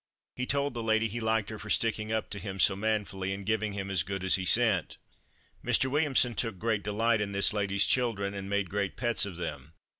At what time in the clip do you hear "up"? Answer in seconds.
2.11-2.31